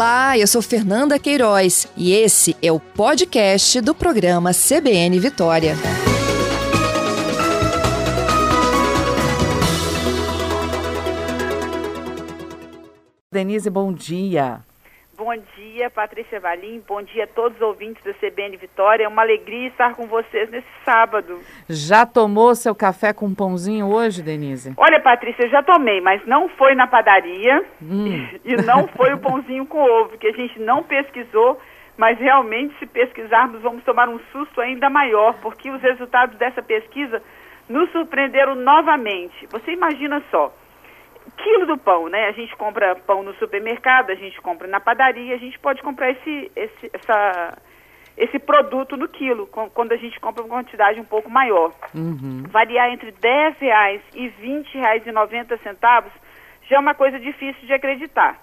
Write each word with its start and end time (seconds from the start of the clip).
Olá, 0.00 0.38
eu 0.38 0.46
sou 0.46 0.62
Fernanda 0.62 1.18
Queiroz 1.18 1.86
e 1.94 2.14
esse 2.14 2.56
é 2.62 2.72
o 2.72 2.80
podcast 2.80 3.82
do 3.82 3.94
programa 3.94 4.50
CBN 4.54 5.20
Vitória. 5.20 5.76
Denise, 13.30 13.68
bom 13.68 13.92
dia. 13.92 14.64
Bom 15.20 15.36
dia, 15.54 15.90
Patrícia 15.90 16.40
Valim. 16.40 16.82
Bom 16.88 17.02
dia 17.02 17.24
a 17.24 17.26
todos 17.26 17.54
os 17.56 17.62
ouvintes 17.62 18.02
da 18.02 18.14
CBN 18.14 18.56
Vitória. 18.56 19.04
É 19.04 19.06
uma 19.08 19.20
alegria 19.20 19.68
estar 19.68 19.94
com 19.94 20.06
vocês 20.06 20.48
nesse 20.48 20.66
sábado. 20.82 21.40
Já 21.68 22.06
tomou 22.06 22.54
seu 22.54 22.74
café 22.74 23.12
com 23.12 23.34
pãozinho 23.34 23.86
hoje, 23.92 24.22
Denise? 24.22 24.72
Olha, 24.78 24.98
Patrícia, 24.98 25.44
eu 25.44 25.50
já 25.50 25.62
tomei, 25.62 26.00
mas 26.00 26.24
não 26.26 26.48
foi 26.48 26.74
na 26.74 26.86
padaria 26.86 27.62
hum. 27.82 28.28
e 28.42 28.56
não 28.64 28.88
foi 28.96 29.12
o 29.12 29.18
pãozinho 29.18 29.66
com 29.66 29.82
ovo, 29.82 30.16
que 30.16 30.26
a 30.26 30.32
gente 30.32 30.58
não 30.58 30.82
pesquisou, 30.82 31.60
mas 31.98 32.18
realmente, 32.18 32.74
se 32.78 32.86
pesquisarmos, 32.86 33.60
vamos 33.60 33.84
tomar 33.84 34.08
um 34.08 34.18
susto 34.32 34.58
ainda 34.58 34.88
maior, 34.88 35.34
porque 35.42 35.70
os 35.70 35.82
resultados 35.82 36.34
dessa 36.38 36.62
pesquisa 36.62 37.22
nos 37.68 37.92
surpreenderam 37.92 38.54
novamente. 38.54 39.46
Você 39.50 39.72
imagina 39.72 40.22
só 40.30 40.50
quilo 41.42 41.66
do 41.66 41.78
pão, 41.78 42.08
né? 42.08 42.28
A 42.28 42.32
gente 42.32 42.54
compra 42.56 42.94
pão 42.94 43.22
no 43.22 43.34
supermercado, 43.34 44.10
a 44.10 44.14
gente 44.14 44.40
compra 44.40 44.66
na 44.66 44.80
padaria, 44.80 45.34
a 45.34 45.38
gente 45.38 45.58
pode 45.58 45.82
comprar 45.82 46.10
esse, 46.10 46.50
esse, 46.54 46.90
essa, 46.92 47.58
esse 48.16 48.38
produto 48.38 48.96
no 48.96 49.08
quilo, 49.08 49.46
quando 49.46 49.92
a 49.92 49.96
gente 49.96 50.18
compra 50.20 50.42
uma 50.42 50.56
quantidade 50.56 51.00
um 51.00 51.04
pouco 51.04 51.30
maior. 51.30 51.72
Uhum. 51.94 52.44
Variar 52.48 52.90
entre 52.90 53.12
10 53.12 53.58
reais 53.58 54.00
e 54.14 54.28
20 54.28 54.74
reais 54.78 55.06
e 55.06 55.12
90 55.12 55.56
centavos 55.58 56.12
já 56.68 56.76
é 56.76 56.78
uma 56.78 56.94
coisa 56.94 57.18
difícil 57.18 57.66
de 57.66 57.72
acreditar. 57.72 58.38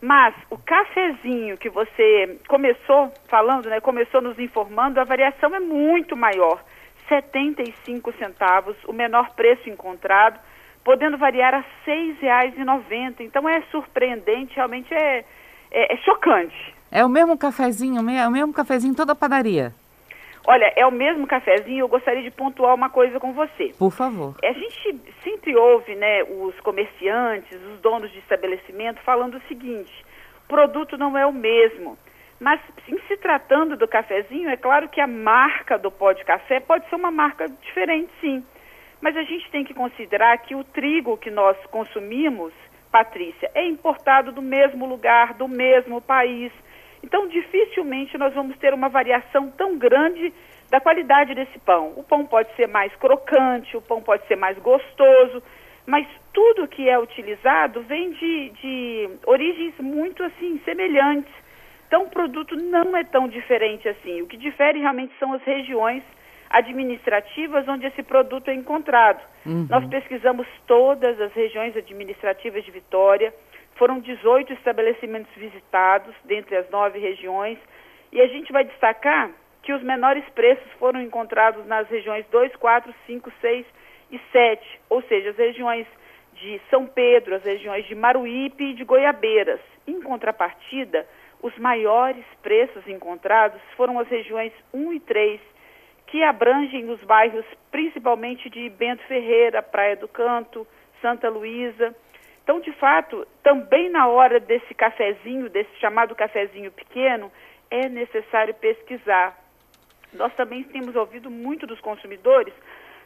Mas 0.00 0.34
o 0.50 0.58
cafezinho 0.58 1.56
que 1.56 1.70
você 1.70 2.38
começou 2.46 3.10
falando, 3.28 3.70
né, 3.70 3.80
começou 3.80 4.20
nos 4.20 4.38
informando, 4.38 5.00
a 5.00 5.04
variação 5.04 5.54
é 5.54 5.60
muito 5.60 6.16
maior. 6.16 6.62
75 7.08 8.12
centavos, 8.18 8.76
o 8.86 8.92
menor 8.92 9.34
preço 9.34 9.68
encontrado 9.68 10.38
podendo 10.84 11.16
variar 11.16 11.54
a 11.54 11.58
R$ 11.58 12.16
6,90. 12.22 13.20
Então 13.20 13.48
é 13.48 13.62
surpreendente, 13.70 14.54
realmente 14.54 14.92
é, 14.92 15.24
é, 15.70 15.94
é, 15.94 15.96
chocante. 15.98 16.74
É 16.92 17.04
o 17.04 17.08
mesmo 17.08 17.36
cafezinho, 17.36 18.08
é 18.10 18.28
o 18.28 18.30
mesmo 18.30 18.52
cafezinho 18.52 18.94
toda 18.94 19.12
a 19.12 19.16
padaria? 19.16 19.72
Olha, 20.46 20.70
é 20.76 20.86
o 20.86 20.92
mesmo 20.92 21.26
cafezinho, 21.26 21.80
eu 21.80 21.88
gostaria 21.88 22.22
de 22.22 22.30
pontuar 22.30 22.74
uma 22.74 22.90
coisa 22.90 23.18
com 23.18 23.32
você. 23.32 23.72
Por 23.78 23.90
favor. 23.90 24.36
A 24.44 24.52
gente 24.52 25.00
sempre 25.22 25.56
ouve, 25.56 25.94
né, 25.94 26.22
os 26.22 26.54
comerciantes, 26.60 27.58
os 27.72 27.80
donos 27.80 28.12
de 28.12 28.18
estabelecimento 28.18 29.00
falando 29.00 29.38
o 29.38 29.48
seguinte, 29.48 30.04
o 30.44 30.48
produto 30.48 30.98
não 30.98 31.16
é 31.16 31.24
o 31.24 31.32
mesmo. 31.32 31.96
Mas 32.38 32.60
em 32.86 32.98
se 33.08 33.16
tratando 33.16 33.74
do 33.74 33.88
cafezinho, 33.88 34.50
é 34.50 34.56
claro 34.56 34.88
que 34.88 35.00
a 35.00 35.06
marca 35.06 35.78
do 35.78 35.90
pó 35.90 36.12
de 36.12 36.22
café 36.24 36.60
pode 36.60 36.86
ser 36.90 36.96
uma 36.96 37.10
marca 37.10 37.48
diferente, 37.48 38.10
sim. 38.20 38.44
Mas 39.04 39.18
a 39.18 39.22
gente 39.22 39.50
tem 39.50 39.62
que 39.62 39.74
considerar 39.74 40.38
que 40.38 40.54
o 40.54 40.64
trigo 40.64 41.18
que 41.18 41.30
nós 41.30 41.58
consumimos, 41.66 42.54
Patrícia, 42.90 43.50
é 43.54 43.62
importado 43.66 44.32
do 44.32 44.40
mesmo 44.40 44.86
lugar, 44.86 45.34
do 45.34 45.46
mesmo 45.46 46.00
país. 46.00 46.50
Então, 47.02 47.28
dificilmente 47.28 48.16
nós 48.16 48.32
vamos 48.32 48.56
ter 48.56 48.72
uma 48.72 48.88
variação 48.88 49.50
tão 49.50 49.76
grande 49.76 50.32
da 50.70 50.80
qualidade 50.80 51.34
desse 51.34 51.58
pão. 51.58 51.92
O 51.98 52.02
pão 52.02 52.24
pode 52.24 52.50
ser 52.56 52.66
mais 52.66 52.96
crocante, 52.96 53.76
o 53.76 53.82
pão 53.82 54.00
pode 54.00 54.26
ser 54.26 54.36
mais 54.36 54.58
gostoso, 54.60 55.42
mas 55.86 56.06
tudo 56.32 56.66
que 56.66 56.88
é 56.88 56.98
utilizado 56.98 57.82
vem 57.82 58.10
de, 58.12 58.48
de 58.62 59.10
origens 59.26 59.74
muito 59.80 60.22
assim 60.22 60.58
semelhantes. 60.64 61.34
Então, 61.86 62.04
o 62.04 62.10
produto 62.10 62.56
não 62.56 62.96
é 62.96 63.04
tão 63.04 63.28
diferente 63.28 63.86
assim. 63.86 64.22
O 64.22 64.26
que 64.26 64.38
difere 64.38 64.78
realmente 64.78 65.12
são 65.18 65.34
as 65.34 65.42
regiões 65.42 66.02
administrativas 66.54 67.66
onde 67.66 67.86
esse 67.86 68.02
produto 68.02 68.48
é 68.48 68.54
encontrado. 68.54 69.20
Uhum. 69.44 69.66
Nós 69.68 69.84
pesquisamos 69.88 70.46
todas 70.66 71.20
as 71.20 71.32
regiões 71.32 71.76
administrativas 71.76 72.64
de 72.64 72.70
Vitória, 72.70 73.34
foram 73.76 73.98
18 73.98 74.52
estabelecimentos 74.52 75.34
visitados, 75.34 76.14
dentre 76.24 76.56
as 76.56 76.70
nove 76.70 77.00
regiões, 77.00 77.58
e 78.12 78.20
a 78.20 78.26
gente 78.28 78.52
vai 78.52 78.64
destacar 78.64 79.30
que 79.64 79.72
os 79.72 79.82
menores 79.82 80.24
preços 80.30 80.70
foram 80.78 81.02
encontrados 81.02 81.66
nas 81.66 81.88
regiões 81.88 82.24
2, 82.30 82.54
4, 82.54 82.94
5, 83.06 83.32
6 83.40 83.66
e 84.12 84.20
7, 84.30 84.80
ou 84.88 85.02
seja, 85.02 85.30
as 85.30 85.36
regiões 85.36 85.86
de 86.34 86.60
São 86.70 86.86
Pedro, 86.86 87.34
as 87.34 87.42
regiões 87.42 87.84
de 87.86 87.94
Maruípe 87.96 88.62
e 88.62 88.74
de 88.74 88.84
Goiabeiras. 88.84 89.60
Em 89.86 90.00
contrapartida, 90.00 91.04
os 91.42 91.56
maiores 91.58 92.24
preços 92.42 92.86
encontrados 92.86 93.60
foram 93.76 93.98
as 93.98 94.06
regiões 94.08 94.52
1 94.72 94.92
e 94.92 95.00
3, 95.00 95.40
que 96.14 96.22
abrangem 96.22 96.88
os 96.90 97.02
bairros 97.02 97.44
principalmente 97.72 98.48
de 98.48 98.70
Bento 98.70 99.02
Ferreira, 99.08 99.60
Praia 99.60 99.96
do 99.96 100.06
Canto, 100.06 100.64
Santa 101.02 101.28
Luísa. 101.28 101.92
Então, 102.44 102.60
de 102.60 102.70
fato, 102.74 103.26
também 103.42 103.90
na 103.90 104.06
hora 104.06 104.38
desse 104.38 104.72
cafezinho, 104.74 105.50
desse 105.50 105.74
chamado 105.80 106.14
cafezinho 106.14 106.70
pequeno, 106.70 107.32
é 107.68 107.88
necessário 107.88 108.54
pesquisar. 108.54 109.36
Nós 110.12 110.32
também 110.36 110.62
temos 110.62 110.94
ouvido 110.94 111.28
muito 111.32 111.66
dos 111.66 111.80
consumidores 111.80 112.54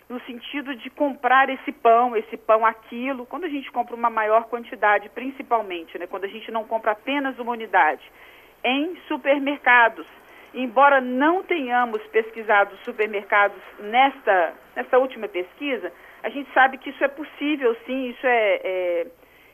no 0.07 0.21
sentido 0.27 0.77
de 0.77 0.91
comprar 0.91 1.49
esse 1.49 1.73
pão, 1.73 2.15
esse 2.15 2.37
pão 2.37 2.67
aquilo, 2.67 3.25
quando 3.25 3.45
a 3.45 3.49
gente 3.49 3.73
compra 3.73 3.97
uma 3.97 4.11
maior 4.11 4.45
quantidade, 4.51 5.09
principalmente, 5.09 5.99
né, 5.99 6.07
quando 6.07 6.25
a 6.25 6.29
gente 6.29 6.51
não 6.51 6.65
compra 6.65 6.93
apenas 6.93 7.39
uma 7.39 7.53
unidade, 7.53 8.03
em 8.63 9.01
supermercados 9.09 10.07
embora 10.63 11.01
não 11.01 11.43
tenhamos 11.45 12.03
pesquisado 12.09 12.77
supermercados 12.85 13.61
nesta, 13.79 14.55
nesta 14.75 14.99
última 14.99 15.29
pesquisa, 15.29 15.93
a 16.23 16.29
gente 16.29 16.53
sabe 16.53 16.79
que 16.79 16.91
isso 16.91 17.03
é 17.05 17.09
possível, 17.09 17.77
sim, 17.87 18.09
isso 18.09 18.27
é, 18.27 18.61
é, 18.65 19.07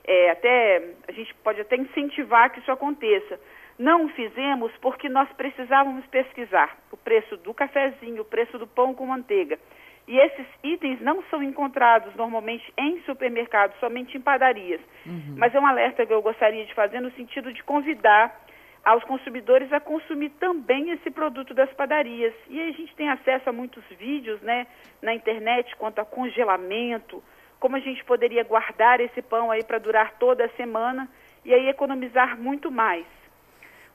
é 0.07 0.31
até, 0.31 0.83
a 1.07 1.13
gente 1.13 1.35
pode 1.37 1.61
até 1.61 1.77
incentivar 1.77 2.51
que 2.51 2.61
isso 2.61 2.73
aconteça. 2.73 3.39
Não 3.79 4.07
o 4.07 4.09
fizemos 4.11 4.73
porque 4.81 5.09
nós 5.09 5.29
precisávamos 5.33 6.07
pesquisar 6.07 6.77
o 6.91 6.97
preço 6.97 7.37
do 7.39 7.53
cafezinho, 7.53 8.23
o 8.23 8.25
preço 8.25 8.59
do 8.59 8.67
pão 8.67 8.95
com 8.95 9.07
manteiga. 9.07 9.59
E 10.07 10.19
esses 10.19 10.47
itens 10.63 11.01
não 11.01 11.23
são 11.25 11.43
encontrados 11.43 12.15
normalmente 12.15 12.73
em 12.79 13.01
supermercados, 13.03 13.79
somente 13.79 14.17
em 14.17 14.21
padarias. 14.21 14.81
Uhum. 15.07 15.35
Mas 15.37 15.55
é 15.55 15.61
um 15.61 15.67
alerta 15.67 16.07
que 16.07 16.13
eu 16.13 16.23
gostaria 16.23 16.65
de 16.65 16.75
fazer 16.75 17.01
no 17.01 17.11
sentido 17.13 17.53
de 17.53 17.63
convidar 17.63 18.44
aos 18.85 19.03
consumidores 19.05 19.73
a 19.73 19.81
consumir 19.81 20.31
também 20.31 20.91
esse 20.91 21.11
produto 21.11 21.55
das 21.55 21.73
padarias. 21.73 22.35
E 22.49 22.61
a 22.61 22.71
gente 22.73 22.95
tem 22.95 23.09
acesso 23.09 23.49
a 23.49 23.53
muitos 23.53 23.83
vídeos 23.99 24.41
né, 24.43 24.67
na 25.01 25.15
internet 25.15 25.75
quanto 25.77 26.01
a 26.01 26.05
congelamento, 26.05 27.23
como 27.59 27.77
a 27.77 27.81
gente 27.81 28.05
poderia 28.05 28.45
guardar 28.45 29.01
esse 29.01 29.23
pão 29.23 29.51
aí 29.51 29.65
para 29.65 29.79
durar 29.79 30.19
toda 30.19 30.45
a 30.45 30.51
semana 30.51 31.09
e 31.45 31.55
aí 31.55 31.69
economizar 31.69 32.39
muito 32.39 32.71
mais. 32.71 33.07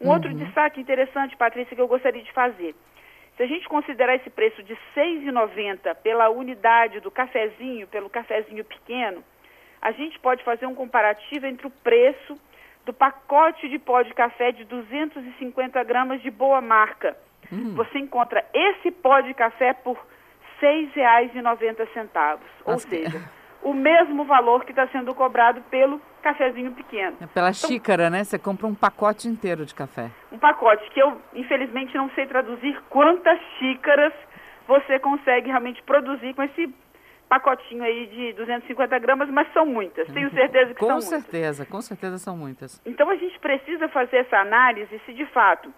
Um 0.01 0.07
uhum. 0.07 0.13
outro 0.13 0.33
destaque 0.33 0.81
interessante, 0.81 1.37
Patrícia, 1.37 1.75
que 1.75 1.81
eu 1.81 1.87
gostaria 1.87 2.23
de 2.23 2.31
fazer. 2.31 2.73
Se 3.37 3.43
a 3.43 3.47
gente 3.47 3.69
considerar 3.69 4.15
esse 4.15 4.29
preço 4.29 4.63
de 4.63 4.73
R$ 4.73 4.79
6,90 4.95 5.95
pela 5.97 6.29
unidade 6.29 6.99
do 6.99 7.11
cafezinho, 7.11 7.87
pelo 7.87 8.09
cafezinho 8.09 8.65
pequeno, 8.65 9.23
a 9.81 9.91
gente 9.91 10.19
pode 10.19 10.43
fazer 10.43 10.65
um 10.65 10.75
comparativo 10.75 11.45
entre 11.45 11.67
o 11.67 11.69
preço 11.69 12.37
do 12.89 12.93
pacote 12.93 13.69
de 13.69 13.77
pó 13.77 14.01
de 14.01 14.11
café 14.15 14.51
de 14.51 14.65
250 14.65 15.83
gramas 15.83 16.19
de 16.23 16.31
boa 16.31 16.59
marca. 16.59 17.15
Hum. 17.53 17.75
Você 17.75 17.99
encontra 17.99 18.43
esse 18.51 18.89
pó 18.89 19.21
de 19.21 19.31
café 19.35 19.73
por 19.73 19.95
R$ 20.59 20.91
6,90. 20.95 22.39
Ou 22.65 22.79
seja, 22.79 23.21
o 23.61 23.75
mesmo 23.75 24.25
valor 24.25 24.65
que 24.65 24.71
está 24.71 24.87
sendo 24.87 25.13
cobrado 25.13 25.61
pelo 25.69 26.01
cafezinho 26.23 26.71
pequeno. 26.71 27.17
É 27.21 27.27
pela 27.27 27.51
então, 27.51 27.69
xícara, 27.69 28.09
né? 28.09 28.23
Você 28.23 28.39
compra 28.39 28.65
um 28.65 28.73
pacote 28.73 29.27
inteiro 29.27 29.67
de 29.67 29.75
café. 29.75 30.09
Um 30.31 30.39
pacote 30.39 30.89
que 30.89 30.99
eu, 30.99 31.21
infelizmente, 31.35 31.95
não 31.95 32.09
sei 32.15 32.25
traduzir 32.25 32.75
quantas 32.89 33.39
xícaras 33.59 34.13
você 34.67 34.97
consegue 34.97 35.49
realmente 35.49 35.81
produzir 35.83 36.33
com 36.33 36.41
esse 36.41 36.73
pacotinho 37.29 37.83
aí 37.83 38.07
de 38.07 38.33
250 38.33 38.97
gramas, 38.99 39.29
mas 39.29 39.47
são 39.53 39.65
muitas. 39.65 40.11
Tenho 40.11 40.31
certeza 40.31 40.73
que 40.73 40.79
com 40.79 40.87
são 40.87 40.99
certeza, 40.99 41.13
muitas. 41.13 41.25
Com 41.25 41.31
certeza, 41.31 41.65
com 41.65 41.81
certeza 41.81 42.17
são 42.17 42.35
muitas. 42.35 42.81
Então 42.83 43.07
a 43.09 43.15
gente 43.15 43.39
precisa 43.39 43.87
fazer 43.87 44.17
essa 44.17 44.37
análise 44.37 44.99
se 45.05 45.13
de 45.13 45.25
fato 45.27 45.71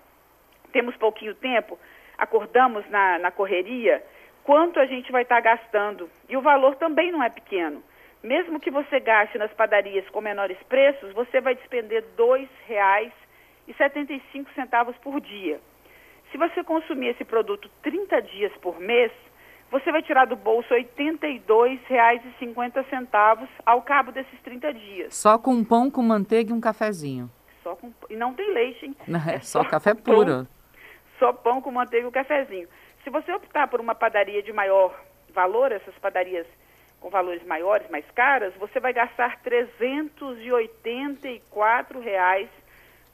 temos 0.71 0.95
pouquinho 0.95 1.35
tempo, 1.35 1.77
acordamos 2.17 2.89
na, 2.89 3.19
na 3.19 3.29
correria, 3.29 4.01
quanto 4.43 4.79
a 4.79 4.85
gente 4.85 5.11
vai 5.11 5.23
estar 5.23 5.41
tá 5.41 5.41
gastando. 5.41 6.09
E 6.29 6.37
o 6.37 6.41
valor 6.41 6.75
também 6.75 7.11
não 7.11 7.21
é 7.21 7.29
pequeno. 7.29 7.83
Mesmo 8.23 8.59
que 8.59 8.71
você 8.71 8.99
gaste 8.99 9.37
nas 9.37 9.51
padarias 9.51 10.07
com 10.09 10.21
menores 10.21 10.57
preços, 10.69 11.11
você 11.11 11.41
vai 11.41 11.55
despender 11.55 12.03
R$ 12.17 12.23
2,75 13.67 14.95
por 15.01 15.19
dia. 15.19 15.59
Se 16.31 16.37
você 16.37 16.63
consumir 16.63 17.09
esse 17.09 17.25
produto 17.25 17.69
30 17.81 18.21
dias 18.21 18.53
por 18.61 18.79
mês, 18.79 19.11
você 19.71 19.91
vai 19.91 20.03
tirar 20.03 20.25
do 20.25 20.35
bolso 20.35 20.71
R$ 20.73 20.85
82,50 20.97 23.47
ao 23.65 23.81
cabo 23.81 24.11
desses 24.11 24.37
30 24.41 24.73
dias. 24.73 25.15
Só 25.15 25.39
com 25.39 25.53
um 25.53 25.63
pão 25.63 25.89
com 25.89 26.03
manteiga 26.03 26.51
e 26.51 26.53
um 26.53 26.59
cafezinho. 26.59 27.31
Só 27.63 27.77
com, 27.77 27.93
e 28.09 28.17
não 28.17 28.33
tem 28.33 28.53
leite, 28.53 28.85
hein? 28.85 28.93
Não, 29.07 29.19
é, 29.19 29.35
é 29.35 29.39
só, 29.39 29.63
só 29.63 29.69
café 29.69 29.93
puro. 29.93 30.45
Só 31.17 31.31
pão 31.31 31.61
com 31.61 31.71
manteiga 31.71 32.05
e 32.07 32.11
cafezinho. 32.11 32.67
Se 33.03 33.09
você 33.09 33.31
optar 33.31 33.69
por 33.69 33.79
uma 33.79 33.95
padaria 33.95 34.43
de 34.43 34.51
maior 34.51 34.93
valor, 35.33 35.71
essas 35.71 35.95
padarias 35.95 36.45
com 36.99 37.09
valores 37.09 37.41
maiores, 37.45 37.89
mais 37.89 38.03
caras, 38.11 38.53
você 38.55 38.77
vai 38.79 38.91
gastar 38.93 39.39
384 39.41 41.99
reais 41.99 42.49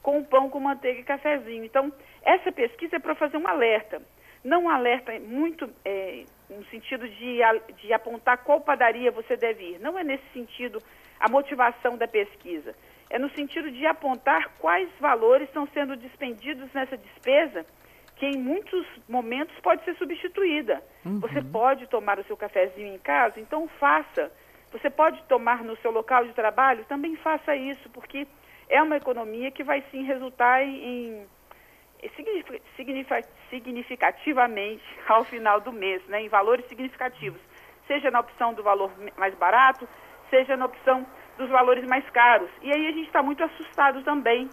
com 0.02 0.24
pão 0.24 0.50
com 0.50 0.60
manteiga 0.60 1.00
e 1.00 1.04
cafezinho. 1.04 1.64
Então, 1.64 1.90
essa 2.22 2.52
pesquisa 2.52 2.96
é 2.96 2.98
para 2.98 3.14
fazer 3.14 3.36
um 3.36 3.46
alerta. 3.46 4.02
Não 4.44 4.68
alerta 4.68 5.18
muito 5.20 5.68
é, 5.84 6.24
no 6.48 6.64
sentido 6.66 7.08
de, 7.08 7.40
de 7.76 7.92
apontar 7.92 8.38
qual 8.38 8.60
padaria 8.60 9.10
você 9.10 9.36
deve 9.36 9.72
ir. 9.72 9.80
Não 9.80 9.98
é 9.98 10.04
nesse 10.04 10.24
sentido 10.32 10.80
a 11.18 11.28
motivação 11.28 11.96
da 11.96 12.06
pesquisa. 12.06 12.74
É 13.10 13.18
no 13.18 13.30
sentido 13.30 13.70
de 13.70 13.86
apontar 13.86 14.50
quais 14.58 14.88
valores 15.00 15.48
estão 15.48 15.66
sendo 15.68 15.96
dispendidos 15.96 16.72
nessa 16.72 16.96
despesa 16.96 17.64
que 18.16 18.26
em 18.26 18.36
muitos 18.36 18.84
momentos 19.08 19.56
pode 19.60 19.84
ser 19.84 19.96
substituída. 19.96 20.82
Uhum. 21.04 21.20
Você 21.20 21.40
pode 21.40 21.86
tomar 21.86 22.18
o 22.18 22.24
seu 22.24 22.36
cafezinho 22.36 22.94
em 22.94 22.98
casa, 22.98 23.40
então 23.40 23.68
faça. 23.78 24.30
Você 24.72 24.90
pode 24.90 25.22
tomar 25.24 25.64
no 25.64 25.76
seu 25.78 25.90
local 25.90 26.26
de 26.26 26.32
trabalho, 26.32 26.84
também 26.86 27.16
faça 27.16 27.54
isso, 27.54 27.88
porque 27.90 28.26
é 28.68 28.82
uma 28.82 28.96
economia 28.96 29.50
que 29.50 29.62
vai 29.62 29.82
sim 29.90 30.02
resultar 30.02 30.62
em, 30.62 31.26
significativamente 33.50 34.84
ao 35.08 35.24
final 35.24 35.60
do 35.60 35.72
mês, 35.72 36.04
né, 36.06 36.22
em 36.22 36.28
valores 36.28 36.66
significativos, 36.66 37.40
seja 37.86 38.10
na 38.10 38.20
opção 38.20 38.54
do 38.54 38.62
valor 38.62 38.90
mais 39.16 39.34
barato, 39.34 39.88
seja 40.30 40.56
na 40.56 40.66
opção 40.66 41.06
dos 41.36 41.48
valores 41.48 41.84
mais 41.86 42.08
caros. 42.10 42.50
E 42.62 42.72
aí 42.72 42.86
a 42.86 42.92
gente 42.92 43.06
está 43.06 43.22
muito 43.22 43.42
assustado 43.42 44.02
também. 44.02 44.48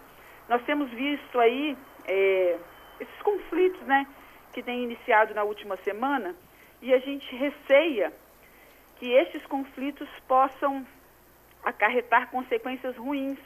Nós 0.48 0.64
temos 0.64 0.90
visto 0.92 1.40
aí 1.40 1.78
é, 2.08 2.58
esses 3.00 3.22
conflitos, 3.22 3.82
né, 3.82 4.08
que 4.54 4.64
têm 4.64 4.84
iniciado 4.84 5.34
na 5.34 5.44
última 5.44 5.76
semana, 5.78 6.36
e 6.82 6.94
a 6.94 7.00
gente 7.00 7.36
receia 7.36 8.14
que 8.98 9.12
esses 9.12 9.46
conflitos 9.48 10.08
possam 10.28 10.86
acarretar 11.64 12.30
consequências 12.30 12.96
ruins 12.96 13.40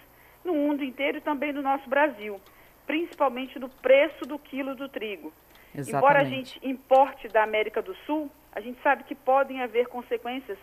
no 0.43 0.53
mundo 0.53 0.83
inteiro 0.83 1.17
e 1.17 1.21
também 1.21 1.51
no 1.51 1.61
nosso 1.61 1.89
Brasil, 1.89 2.39
principalmente 2.89 3.59
no 3.59 3.69
preço 3.69 4.25
do 4.25 4.39
quilo 4.39 4.73
do 4.73 4.89
trigo. 4.89 5.31
Exatamente. 5.75 5.95
Embora 5.95 6.21
a 6.21 6.23
gente 6.23 6.59
importe 6.67 7.27
da 7.27 7.43
América 7.43 7.83
do 7.83 7.93
Sul, 7.97 8.31
a 8.51 8.59
gente 8.59 8.81
sabe 8.81 9.03
que 9.03 9.13
podem 9.13 9.61
haver 9.61 9.85
consequências 9.85 10.57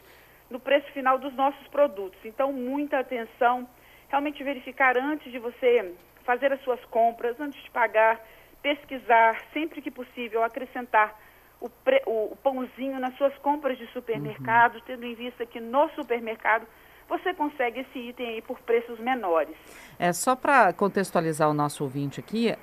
no 0.51 0.59
preço 0.59 0.91
final 0.91 1.21
dos 1.21 1.33
nossos 1.35 1.65
produtos. 1.69 2.19
Então, 2.25 2.53
muita 2.53 2.99
atenção, 2.99 3.69
realmente 4.09 4.43
verificar 4.43 4.99
antes 4.99 5.31
de 5.31 5.39
você 5.39 5.95
fazer 6.25 6.53
as 6.53 6.61
suas 6.63 6.85
compras, 6.87 7.39
antes 7.39 7.63
de 7.63 7.71
pagar, 7.71 8.21
pesquisar, 8.61 9.41
sempre 9.53 9.81
que 9.81 9.93
possível, 9.93 10.43
acrescentar 10.43 11.17
o, 11.61 11.71
pre, 11.71 12.03
o, 12.07 12.33
o 12.33 12.37
pãozinho 12.43 12.99
nas 12.99 13.17
suas 13.17 13.39
compras 13.39 13.79
de 13.79 13.87
supermercado, 13.93 14.75
uhum. 14.75 14.83
tendo 14.85 15.07
em 15.07 15.15
vista 15.15 15.47
que 15.47 15.61
no 15.61 15.89
supermercado 15.91 16.67
você 17.09 17.33
consegue 17.35 17.81
esse 17.81 17.99
item 17.99 18.27
aí 18.29 18.43
por 18.43 18.59
preços 18.61 18.99
menores. 18.99 19.55
É 19.99 20.13
só 20.13 20.35
para 20.35 20.73
contextualizar 20.73 21.49
o 21.49 21.55
nosso 21.55 21.85
ouvinte 21.85 22.21
aqui, 22.21 22.55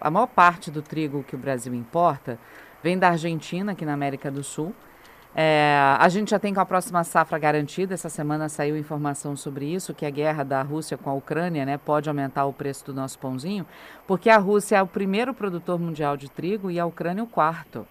a 0.00 0.10
maior 0.10 0.26
parte 0.26 0.70
do 0.70 0.82
trigo 0.82 1.24
que 1.24 1.34
o 1.34 1.38
Brasil 1.38 1.74
importa 1.74 2.38
vem 2.82 2.98
da 2.98 3.08
Argentina, 3.08 3.72
aqui 3.72 3.84
na 3.84 3.92
América 3.92 4.30
do 4.30 4.42
Sul. 4.42 4.74
É, 5.34 5.76
a 5.98 6.08
gente 6.08 6.30
já 6.30 6.40
tem 6.40 6.52
com 6.52 6.60
a 6.60 6.66
próxima 6.66 7.04
safra 7.04 7.38
garantida. 7.38 7.94
Essa 7.94 8.08
semana 8.08 8.48
saiu 8.48 8.76
informação 8.76 9.36
sobre 9.36 9.66
isso, 9.66 9.94
que 9.94 10.04
a 10.04 10.10
guerra 10.10 10.42
da 10.42 10.62
Rússia 10.62 10.98
com 10.98 11.08
a 11.08 11.14
Ucrânia 11.14 11.64
né, 11.64 11.78
pode 11.78 12.08
aumentar 12.08 12.46
o 12.46 12.52
preço 12.52 12.86
do 12.86 12.94
nosso 12.94 13.18
pãozinho, 13.18 13.64
porque 14.06 14.28
a 14.28 14.38
Rússia 14.38 14.76
é 14.76 14.82
o 14.82 14.86
primeiro 14.86 15.32
produtor 15.32 15.78
mundial 15.78 16.16
de 16.16 16.28
trigo 16.28 16.70
e 16.70 16.80
a 16.80 16.86
Ucrânia 16.86 17.22
o 17.22 17.28
quarto. 17.28 17.86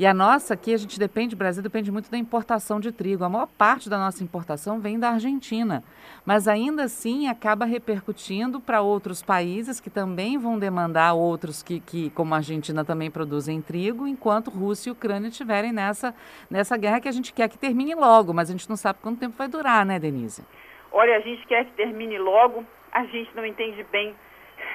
E 0.00 0.06
a 0.06 0.14
nossa 0.14 0.54
aqui, 0.54 0.72
a 0.72 0.78
gente 0.78 0.98
depende, 0.98 1.34
o 1.34 1.36
Brasil 1.36 1.62
depende 1.62 1.92
muito 1.92 2.10
da 2.10 2.16
importação 2.16 2.80
de 2.80 2.90
trigo. 2.90 3.22
A 3.22 3.28
maior 3.28 3.46
parte 3.46 3.90
da 3.90 3.98
nossa 3.98 4.24
importação 4.24 4.80
vem 4.80 4.98
da 4.98 5.10
Argentina. 5.10 5.84
Mas 6.24 6.48
ainda 6.48 6.84
assim 6.84 7.28
acaba 7.28 7.66
repercutindo 7.66 8.60
para 8.60 8.80
outros 8.80 9.22
países 9.22 9.78
que 9.78 9.90
também 9.90 10.38
vão 10.38 10.58
demandar 10.58 11.12
outros 11.12 11.62
que, 11.62 11.80
que, 11.80 12.08
como 12.12 12.32
a 12.32 12.38
Argentina, 12.38 12.82
também 12.82 13.10
produzem 13.10 13.60
trigo, 13.60 14.06
enquanto 14.06 14.50
Rússia 14.50 14.88
e 14.88 14.92
Ucrânia 14.92 15.28
estiverem 15.28 15.70
nessa, 15.70 16.14
nessa 16.50 16.78
guerra 16.78 16.98
que 16.98 17.08
a 17.08 17.12
gente 17.12 17.30
quer 17.34 17.50
que 17.50 17.58
termine 17.58 17.94
logo, 17.94 18.32
mas 18.32 18.48
a 18.48 18.52
gente 18.52 18.70
não 18.70 18.76
sabe 18.76 19.00
quanto 19.02 19.20
tempo 19.20 19.36
vai 19.36 19.48
durar, 19.48 19.84
né, 19.84 19.98
Denise? 19.98 20.42
Olha, 20.90 21.14
a 21.18 21.20
gente 21.20 21.46
quer 21.46 21.66
que 21.66 21.72
termine 21.72 22.16
logo, 22.18 22.64
a 22.90 23.04
gente 23.04 23.36
não 23.36 23.44
entende 23.44 23.84
bem 23.92 24.14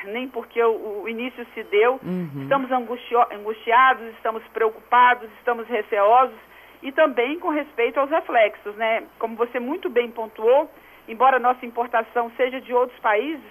nem 0.05 0.27
porque 0.27 0.61
o, 0.63 1.03
o 1.03 1.09
início 1.09 1.45
se 1.53 1.63
deu. 1.63 1.99
Uhum. 2.03 2.43
Estamos 2.43 2.69
angustiados, 2.71 4.07
estamos 4.15 4.43
preocupados, 4.53 5.29
estamos 5.39 5.67
receosos 5.67 6.37
e 6.81 6.91
também 6.91 7.39
com 7.39 7.49
respeito 7.49 7.99
aos 7.99 8.09
reflexos, 8.09 8.75
né? 8.75 9.03
Como 9.17 9.35
você 9.35 9.59
muito 9.59 9.89
bem 9.89 10.11
pontuou, 10.11 10.69
embora 11.07 11.37
a 11.37 11.39
nossa 11.39 11.65
importação 11.65 12.31
seja 12.37 12.61
de 12.61 12.73
outros 12.73 12.99
países, 12.99 13.43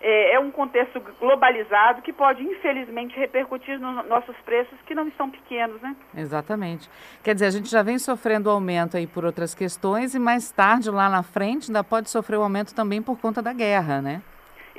é, 0.00 0.34
é 0.34 0.40
um 0.40 0.50
contexto 0.50 1.00
globalizado 1.20 2.00
que 2.00 2.12
pode, 2.12 2.42
infelizmente, 2.42 3.18
repercutir 3.18 3.78
nos 3.78 4.06
nossos 4.08 4.34
preços, 4.44 4.78
que 4.86 4.94
não 4.94 5.06
estão 5.08 5.28
pequenos, 5.28 5.80
né? 5.82 5.94
Exatamente. 6.16 6.88
Quer 7.22 7.34
dizer, 7.34 7.46
a 7.46 7.50
gente 7.50 7.68
já 7.68 7.82
vem 7.82 7.98
sofrendo 7.98 8.48
aumento 8.48 8.96
aí 8.96 9.06
por 9.06 9.24
outras 9.24 9.54
questões 9.54 10.14
e 10.14 10.18
mais 10.18 10.50
tarde, 10.50 10.90
lá 10.90 11.08
na 11.08 11.22
frente, 11.22 11.70
ainda 11.70 11.84
pode 11.84 12.08
sofrer 12.08 12.36
o 12.36 12.40
um 12.40 12.44
aumento 12.44 12.74
também 12.74 13.02
por 13.02 13.18
conta 13.20 13.42
da 13.42 13.52
guerra, 13.52 14.00
né? 14.00 14.22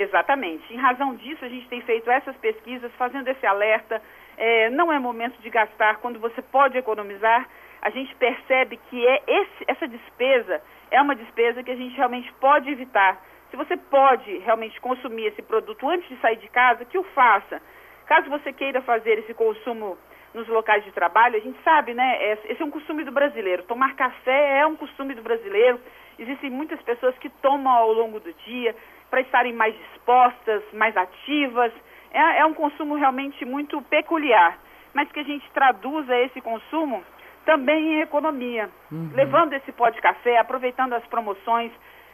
Exatamente. 0.01 0.74
Em 0.74 0.77
razão 0.77 1.15
disso, 1.15 1.45
a 1.45 1.48
gente 1.48 1.68
tem 1.68 1.80
feito 1.81 2.09
essas 2.09 2.36
pesquisas, 2.38 2.92
fazendo 2.95 3.27
esse 3.27 3.45
alerta. 3.45 4.01
É, 4.36 4.69
não 4.71 4.92
é 4.92 4.98
momento 4.98 5.39
de 5.39 5.50
gastar 5.50 5.98
quando 5.98 6.19
você 6.19 6.42
pode 6.42 6.75
economizar. 6.75 7.48
A 7.83 7.92
gente 7.92 8.15
percebe 8.15 8.77
que 8.89 9.07
é 9.07 9.21
esse, 9.27 9.63
essa 9.68 9.88
despesa 9.88 10.59
é 10.89 11.00
uma 11.00 11.15
despesa 11.15 11.63
que 11.63 11.69
a 11.69 11.75
gente 11.75 11.95
realmente 11.95 12.33
pode 12.39 12.69
evitar. 12.71 13.21
Se 13.51 13.56
você 13.56 13.77
pode 13.77 14.39
realmente 14.39 14.81
consumir 14.81 15.27
esse 15.27 15.42
produto 15.44 15.88
antes 15.88 16.09
de 16.09 16.19
sair 16.19 16.38
de 16.38 16.47
casa, 16.50 16.83
que 16.83 16.97
o 16.97 17.04
faça. 17.04 17.62
Caso 18.07 18.27
você 18.30 18.51
queira 18.51 18.81
fazer 18.81 19.19
esse 19.19 19.36
consumo 19.36 20.00
nos 20.33 20.47
locais 20.47 20.83
de 20.83 20.92
trabalho, 20.92 21.36
a 21.36 21.39
gente 21.39 21.62
sabe, 21.63 21.94
né? 21.94 22.18
É, 22.24 22.39
esse 22.45 22.62
é 22.62 22.65
um 22.65 22.71
costume 22.71 23.04
do 23.04 23.12
brasileiro. 23.12 23.63
Tomar 23.63 23.95
café 23.95 24.62
é 24.62 24.65
um 24.65 24.75
costume 24.75 25.13
do 25.13 25.21
brasileiro. 25.21 25.80
Existem 26.18 26.50
muitas 26.50 26.81
pessoas 26.81 27.15
que 27.19 27.30
tomam 27.30 27.71
ao 27.71 27.94
longo 27.94 28.19
do 28.19 28.33
dia 28.33 28.75
para 29.12 29.22
estarem 29.22 29.54
mais 29.54 29.76
dispostas, 29.78 30.64
mais 30.74 30.95
ativas. 30.97 31.71
É, 32.12 32.40
é 32.40 32.45
um 32.45 32.54
consumo 32.54 32.95
realmente 32.95 33.45
muito 33.45 33.81
peculiar, 33.83 34.57
mas 34.94 35.12
que 35.12 35.19
a 35.19 35.24
gente 35.24 35.47
traduza 35.52 36.18
esse 36.18 36.42
consumo 36.42 37.04
também 37.45 37.95
em 37.95 38.02
economia, 38.02 38.69
uhum. 38.92 39.12
levando 39.14 39.54
esse 39.54 39.71
pó 39.71 39.90
de 39.90 40.02
café, 40.02 40.38
aproveitando 40.38 40.94
as 40.94 41.06
promoções, 41.07 41.71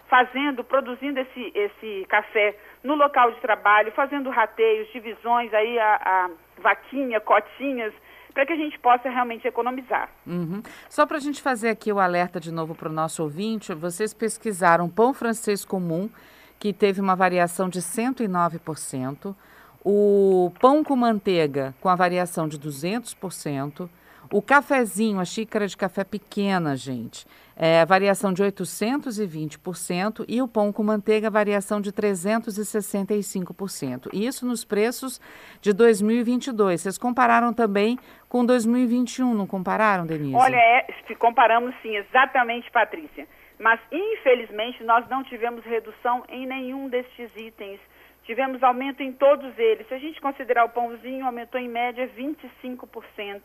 fazendo, 0.09 0.63
produzindo 0.63 1.19
esse, 1.19 1.51
esse 1.53 2.05
café 2.07 2.57
no 2.83 2.95
local 2.95 3.31
de 3.31 3.41
trabalho, 3.41 3.91
fazendo 3.91 4.29
rateios, 4.29 4.91
divisões, 4.91 5.53
aí 5.53 5.77
a, 5.77 5.95
a 5.95 6.29
vaquinha, 6.61 7.19
cotinhas, 7.19 7.93
para 8.33 8.45
que 8.45 8.53
a 8.53 8.55
gente 8.55 8.79
possa 8.79 9.09
realmente 9.09 9.47
economizar. 9.47 10.09
Uhum. 10.25 10.61
Só 10.87 11.05
para 11.05 11.17
a 11.17 11.19
gente 11.19 11.41
fazer 11.41 11.69
aqui 11.69 11.91
o 11.91 11.99
alerta 11.99 12.39
de 12.39 12.51
novo 12.51 12.73
para 12.73 12.87
o 12.87 12.93
nosso 12.93 13.21
ouvinte, 13.23 13.73
vocês 13.73 14.13
pesquisaram 14.13 14.89
pão 14.89 15.13
francês 15.13 15.65
comum 15.65 16.09
que 16.59 16.73
teve 16.73 17.01
uma 17.01 17.15
variação 17.15 17.69
de 17.69 17.79
109%, 17.79 19.35
o 19.83 20.51
pão 20.59 20.83
com 20.83 20.95
manteiga 20.95 21.73
com 21.79 21.89
a 21.89 21.95
variação 21.95 22.47
de 22.47 22.59
200%, 22.59 23.89
o 24.31 24.41
cafezinho, 24.41 25.19
a 25.19 25.25
xícara 25.25 25.67
de 25.67 25.77
café 25.77 26.03
pequena, 26.03 26.75
gente, 26.75 27.27
é, 27.55 27.85
variação 27.85 28.33
de 28.33 28.41
820% 28.43 30.25
e 30.27 30.41
o 30.41 30.47
pão 30.47 30.73
com 30.73 30.83
manteiga, 30.83 31.29
variação 31.29 31.79
de 31.79 31.93
365%. 31.93 34.09
Isso 34.13 34.43
nos 34.45 34.65
preços 34.65 35.21
de 35.61 35.71
2022. 35.71 36.81
Vocês 36.81 36.97
compararam 36.97 37.53
também 37.53 37.97
com 38.27 38.45
2021, 38.45 39.33
não 39.33 39.47
compararam, 39.47 40.05
Denise? 40.05 40.35
Olha, 40.35 40.57
é, 40.57 40.85
comparamos 41.17 41.73
sim, 41.81 41.95
exatamente, 41.95 42.69
Patrícia. 42.71 43.27
Mas, 43.59 43.79
infelizmente, 43.91 44.83
nós 44.83 45.07
não 45.09 45.23
tivemos 45.23 45.65
redução 45.65 46.23
em 46.29 46.45
nenhum 46.45 46.87
destes 46.87 47.31
itens. 47.35 47.79
Tivemos 48.23 48.61
aumento 48.61 49.01
em 49.01 49.11
todos 49.11 49.57
eles. 49.57 49.87
Se 49.87 49.93
a 49.93 49.99
gente 49.99 50.21
considerar 50.21 50.65
o 50.65 50.69
pãozinho, 50.69 51.25
aumentou 51.25 51.59
em 51.59 51.67
média 51.67 52.09
25%. 52.15 53.41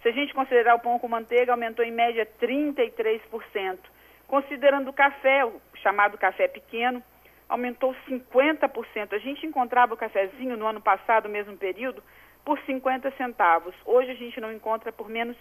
Se 0.00 0.08
a 0.08 0.12
gente 0.12 0.32
considerar 0.34 0.74
o 0.74 0.80
pão 0.80 0.98
com 0.98 1.08
manteiga, 1.08 1.52
aumentou 1.52 1.84
em 1.84 1.92
média 1.92 2.26
33%. 2.40 3.78
Considerando 4.26 4.88
o 4.88 4.92
café, 4.92 5.44
o 5.44 5.60
chamado 5.74 6.16
café 6.16 6.48
pequeno, 6.48 7.02
aumentou 7.48 7.94
50%. 8.08 9.12
A 9.12 9.18
gente 9.18 9.46
encontrava 9.46 9.94
o 9.94 9.96
cafezinho 9.96 10.56
no 10.56 10.66
ano 10.66 10.80
passado, 10.80 11.28
mesmo 11.28 11.56
período, 11.56 12.02
por 12.44 12.58
50 12.60 13.10
centavos. 13.12 13.74
Hoje 13.84 14.10
a 14.10 14.14
gente 14.14 14.40
não 14.40 14.52
encontra 14.52 14.90
por 14.90 15.08
menos 15.08 15.36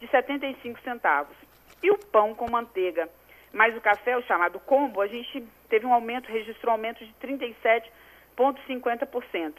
de 0.00 0.08
75 0.08 0.80
centavos. 0.80 1.36
E 1.82 1.90
o 1.90 1.98
pão 1.98 2.34
com 2.34 2.50
manteiga? 2.50 3.08
Mas 3.52 3.76
o 3.76 3.80
café, 3.80 4.16
o 4.16 4.22
chamado 4.22 4.58
combo, 4.60 5.00
a 5.00 5.06
gente 5.06 5.46
teve 5.68 5.86
um 5.86 5.92
aumento, 5.92 6.30
registrou 6.30 6.70
um 6.70 6.76
aumento 6.76 7.04
de 7.04 7.12
37 7.14 7.90
4,50%. 8.38 9.54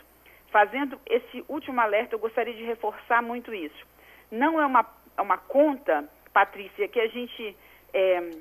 Fazendo 0.52 1.00
esse 1.06 1.44
último 1.48 1.80
alerta, 1.82 2.16
eu 2.16 2.20
gostaria 2.20 2.54
de 2.54 2.64
reforçar 2.64 3.22
muito 3.22 3.54
isso. 3.54 3.86
Não 4.32 4.60
é 4.60 4.66
uma, 4.66 4.86
é 5.18 5.22
uma 5.22 5.38
conta, 5.38 6.10
Patrícia, 6.34 6.88
que 6.88 7.00
a 7.00 7.08
gente 7.08 7.56
é, 7.94 8.32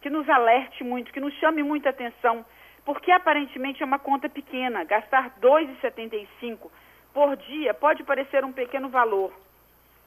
que 0.00 0.08
nos 0.08 0.28
alerte 0.28 0.84
muito, 0.84 1.12
que 1.12 1.20
nos 1.20 1.34
chame 1.34 1.62
muita 1.62 1.90
atenção, 1.90 2.44
porque 2.84 3.10
aparentemente 3.10 3.82
é 3.82 3.86
uma 3.86 3.98
conta 3.98 4.28
pequena. 4.28 4.84
Gastar 4.84 5.24
R$ 5.24 5.30
2,75 5.42 6.70
por 7.12 7.36
dia 7.36 7.74
pode 7.74 8.04
parecer 8.04 8.44
um 8.44 8.52
pequeno 8.52 8.88
valor. 8.88 9.32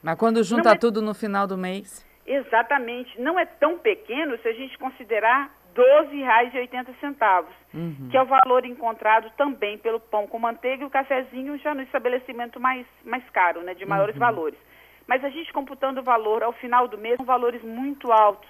Mas 0.01 0.17
quando 0.17 0.43
junta 0.43 0.71
é... 0.71 0.75
tudo 0.75 1.01
no 1.01 1.13
final 1.13 1.45
do 1.45 1.57
mês? 1.57 2.03
Exatamente. 2.25 3.19
Não 3.19 3.39
é 3.39 3.45
tão 3.45 3.77
pequeno 3.77 4.37
se 4.39 4.47
a 4.47 4.53
gente 4.53 4.77
considerar 4.77 5.49
R$ 5.75 5.83
12,80, 6.11 7.45
uhum. 7.73 8.09
que 8.09 8.17
é 8.17 8.21
o 8.21 8.25
valor 8.25 8.65
encontrado 8.65 9.31
também 9.37 9.77
pelo 9.77 9.99
pão 9.99 10.27
com 10.27 10.37
manteiga 10.37 10.83
e 10.83 10.85
o 10.85 10.89
cafezinho 10.89 11.57
já 11.59 11.73
no 11.73 11.81
estabelecimento 11.81 12.59
mais, 12.59 12.85
mais 13.03 13.27
caro, 13.29 13.61
né, 13.61 13.73
de 13.73 13.85
maiores 13.85 14.15
uhum. 14.15 14.19
valores. 14.19 14.59
Mas 15.07 15.23
a 15.23 15.29
gente 15.29 15.51
computando 15.53 16.01
o 16.01 16.03
valor 16.03 16.43
ao 16.43 16.53
final 16.53 16.87
do 16.87 16.97
mês, 16.97 17.17
são 17.17 17.25
valores 17.25 17.63
muito 17.63 18.11
altos. 18.11 18.49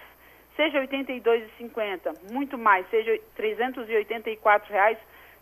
Seja 0.55 0.79
R$ 0.79 0.87
82,50, 0.87 2.31
muito 2.31 2.57
mais, 2.57 2.87
seja 2.89 3.17
384 3.35 4.71
reais, 4.71 4.97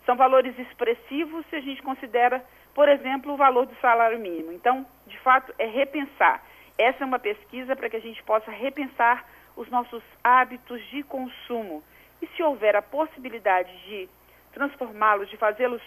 são 0.06 0.16
valores 0.16 0.56
expressivos 0.58 1.44
se 1.46 1.56
a 1.56 1.60
gente 1.60 1.82
considera, 1.82 2.42
por 2.74 2.88
exemplo, 2.88 3.32
o 3.32 3.36
valor 3.36 3.66
do 3.66 3.74
salário 3.76 4.18
mínimo. 4.18 4.52
Então, 4.52 4.86
de 5.06 5.18
fato, 5.18 5.52
é 5.58 5.66
repensar. 5.66 6.42
Essa 6.80 7.04
é 7.04 7.06
uma 7.06 7.18
pesquisa 7.18 7.76
para 7.76 7.90
que 7.90 7.96
a 7.96 8.00
gente 8.00 8.22
possa 8.22 8.50
repensar 8.50 9.26
os 9.54 9.68
nossos 9.68 10.02
hábitos 10.24 10.82
de 10.88 11.02
consumo. 11.02 11.82
E 12.22 12.26
se 12.28 12.42
houver 12.42 12.74
a 12.74 12.80
possibilidade 12.80 13.70
de 13.86 14.08
transformá-los, 14.54 15.28
de 15.28 15.36
fazê-los 15.36 15.82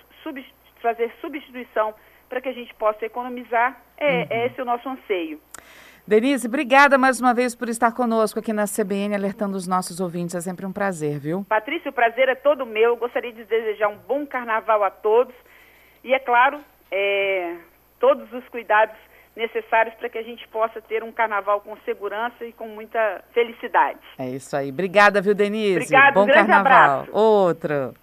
fazer 0.79 1.11
substituição 1.19 1.95
para 2.29 2.39
que 2.41 2.49
a 2.49 2.53
gente 2.53 2.71
possa 2.75 3.03
economizar, 3.05 3.81
é, 3.97 4.07
uhum. 4.07 4.27
é 4.29 4.45
esse 4.45 4.61
o 4.61 4.65
nosso 4.65 4.87
anseio. 4.87 5.39
Denise, 6.05 6.47
obrigada 6.47 6.95
mais 6.95 7.19
uma 7.19 7.33
vez 7.33 7.55
por 7.55 7.69
estar 7.69 7.91
conosco 7.91 8.37
aqui 8.37 8.53
na 8.53 8.65
CBN, 8.65 9.15
alertando 9.15 9.57
os 9.57 9.65
nossos 9.65 9.99
ouvintes. 9.99 10.35
É 10.35 10.41
sempre 10.41 10.63
um 10.63 10.73
prazer, 10.73 11.17
viu? 11.17 11.43
Patrícia, 11.49 11.89
o 11.89 11.93
prazer 11.93 12.29
é 12.29 12.35
todo 12.35 12.67
meu. 12.67 12.91
Eu 12.91 12.97
gostaria 12.97 13.33
de 13.33 13.43
desejar 13.45 13.87
um 13.87 13.97
bom 13.97 14.27
carnaval 14.27 14.83
a 14.83 14.91
todos. 14.91 15.33
E, 16.03 16.13
é 16.13 16.19
claro, 16.19 16.59
é, 16.91 17.55
todos 17.99 18.31
os 18.31 18.47
cuidados 18.49 18.95
necessários 19.35 19.95
para 19.95 20.09
que 20.09 20.17
a 20.17 20.23
gente 20.23 20.47
possa 20.49 20.81
ter 20.81 21.03
um 21.03 21.11
carnaval 21.11 21.61
com 21.61 21.75
segurança 21.85 22.45
e 22.45 22.53
com 22.53 22.67
muita 22.67 23.23
felicidade. 23.33 23.99
É 24.17 24.29
isso 24.29 24.55
aí. 24.55 24.69
Obrigada, 24.69 25.21
viu, 25.21 25.33
Denise? 25.33 25.77
Obrigada, 25.77 26.11
Bom 26.13 26.23
um 26.23 26.27
grande 26.27 26.47
carnaval. 26.47 26.99
abraço. 27.01 27.17
Outro. 27.17 27.93